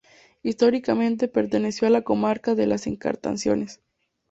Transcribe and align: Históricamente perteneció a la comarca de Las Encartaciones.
Históricamente 0.41 1.27
perteneció 1.27 1.87
a 1.87 1.91
la 1.91 2.01
comarca 2.01 2.55
de 2.55 2.65
Las 2.65 2.87
Encartaciones. 2.87 3.81